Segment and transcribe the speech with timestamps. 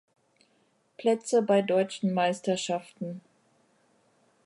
[0.97, 3.21] Plätze bei deutschen Meisterschaften.